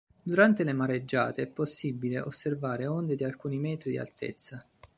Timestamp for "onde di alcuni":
2.87-3.59